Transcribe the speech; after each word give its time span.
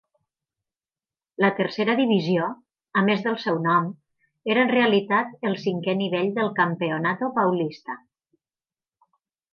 La 1.43 1.51
Tercera 1.59 1.95
Divisió, 1.99 2.47
a 3.01 3.03
més 3.09 3.21
del 3.27 3.37
seu 3.45 3.61
nom, 3.67 3.91
era 4.55 4.65
en 4.69 4.73
realitat 4.73 5.37
el 5.51 5.59
cinquè 5.67 5.97
nivell 6.01 6.33
del 6.41 6.53
Campeonato 6.63 7.31
Paulista. 7.39 7.99